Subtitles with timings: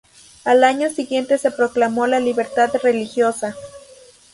[0.45, 3.55] Al año siguiente se proclamó la libertad religiosa.